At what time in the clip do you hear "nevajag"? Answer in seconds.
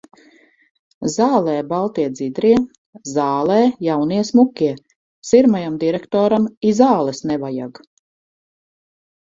7.35-7.85